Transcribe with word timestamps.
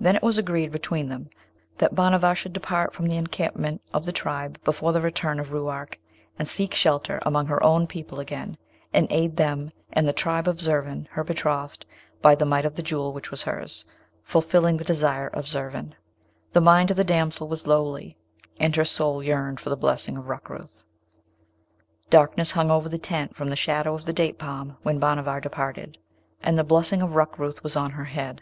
Then 0.00 0.16
it 0.16 0.22
was 0.22 0.38
agreed 0.38 0.72
between 0.72 1.10
them 1.10 1.28
that 1.76 1.94
Bhanavar 1.94 2.34
should 2.34 2.54
depart 2.54 2.94
from 2.94 3.08
the 3.08 3.18
encampment 3.18 3.82
of 3.92 4.06
the 4.06 4.10
tribe 4.10 4.58
before 4.64 4.92
the 4.94 5.02
return 5.02 5.38
of 5.38 5.52
Ruark, 5.52 5.98
and 6.38 6.48
seek 6.48 6.72
shelter 6.74 7.18
among 7.26 7.44
her 7.48 7.62
own 7.62 7.86
people 7.86 8.20
again, 8.20 8.56
and 8.94 9.06
aid 9.10 9.36
them 9.36 9.70
and 9.92 10.08
the 10.08 10.14
tribe 10.14 10.48
of 10.48 10.62
Zurvan, 10.62 11.08
her 11.10 11.22
betrothed, 11.22 11.84
by 12.22 12.34
the 12.34 12.46
might 12.46 12.64
of 12.64 12.74
the 12.74 12.82
Jewel 12.82 13.12
which 13.12 13.30
was 13.30 13.42
hers, 13.42 13.84
fulfilling 14.22 14.78
the 14.78 14.82
desire 14.84 15.26
of 15.28 15.46
Zurvan. 15.46 15.94
The 16.52 16.62
mind 16.62 16.90
of 16.90 16.96
the 16.96 17.04
damsel 17.04 17.46
was 17.46 17.66
lowly, 17.66 18.16
and 18.58 18.74
her 18.76 18.86
soul 18.86 19.22
yearned 19.22 19.60
for 19.60 19.68
the 19.68 19.76
blessing 19.76 20.16
of 20.16 20.24
Rukrooth. 20.28 20.84
Darkness 22.08 22.52
hung 22.52 22.70
over 22.70 22.88
the 22.88 22.96
tent 22.96 23.36
from 23.36 23.50
the 23.50 23.56
shadow 23.56 23.94
of 23.94 24.06
the 24.06 24.14
date 24.14 24.38
palm 24.38 24.78
when 24.84 24.98
Bhanavar 24.98 25.42
departed, 25.42 25.98
and 26.42 26.58
the 26.58 26.64
blessing 26.64 27.02
of 27.02 27.14
Rukrooth 27.14 27.62
was 27.62 27.76
on 27.76 27.90
her 27.90 28.04
head. 28.06 28.40